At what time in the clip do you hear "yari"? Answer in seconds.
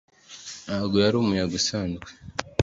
1.03-1.15